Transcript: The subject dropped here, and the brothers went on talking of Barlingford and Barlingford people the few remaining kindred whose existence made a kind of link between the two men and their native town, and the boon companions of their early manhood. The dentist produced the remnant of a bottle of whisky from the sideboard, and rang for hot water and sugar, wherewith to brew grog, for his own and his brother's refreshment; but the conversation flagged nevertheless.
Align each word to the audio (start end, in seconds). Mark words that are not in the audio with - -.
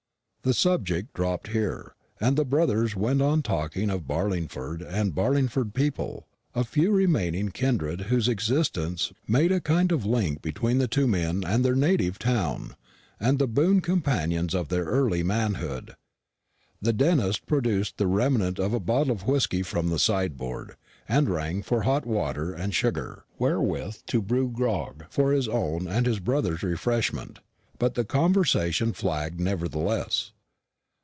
The 0.43 0.55
subject 0.55 1.13
dropped 1.13 1.49
here, 1.49 1.93
and 2.19 2.35
the 2.35 2.43
brothers 2.43 2.95
went 2.95 3.21
on 3.21 3.43
talking 3.43 3.91
of 3.91 4.07
Barlingford 4.07 4.81
and 4.81 5.13
Barlingford 5.13 5.75
people 5.75 6.25
the 6.53 6.63
few 6.63 6.91
remaining 6.91 7.49
kindred 7.49 8.01
whose 8.09 8.27
existence 8.27 9.13
made 9.27 9.51
a 9.51 9.61
kind 9.61 9.91
of 9.91 10.03
link 10.03 10.41
between 10.41 10.79
the 10.79 10.87
two 10.87 11.05
men 11.05 11.43
and 11.45 11.63
their 11.63 11.75
native 11.75 12.17
town, 12.17 12.75
and 13.19 13.37
the 13.37 13.45
boon 13.47 13.81
companions 13.81 14.55
of 14.55 14.69
their 14.69 14.85
early 14.85 15.21
manhood. 15.21 15.95
The 16.81 16.91
dentist 16.93 17.45
produced 17.45 17.97
the 17.97 18.07
remnant 18.07 18.57
of 18.57 18.73
a 18.73 18.79
bottle 18.79 19.13
of 19.13 19.27
whisky 19.27 19.61
from 19.61 19.89
the 19.89 19.99
sideboard, 19.99 20.75
and 21.07 21.29
rang 21.29 21.61
for 21.61 21.83
hot 21.83 22.03
water 22.03 22.51
and 22.51 22.73
sugar, 22.73 23.25
wherewith 23.37 23.97
to 24.07 24.23
brew 24.23 24.49
grog, 24.49 25.05
for 25.11 25.33
his 25.33 25.47
own 25.47 25.87
and 25.87 26.07
his 26.07 26.17
brother's 26.19 26.63
refreshment; 26.63 27.41
but 27.79 27.95
the 27.95 28.05
conversation 28.05 28.93
flagged 28.93 29.39
nevertheless. 29.39 30.33